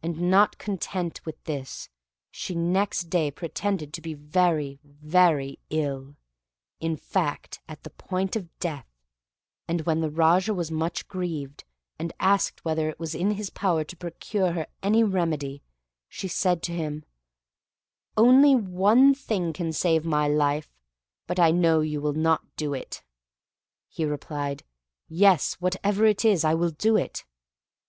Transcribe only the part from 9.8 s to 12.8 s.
when the Raja was much grieved, and asked her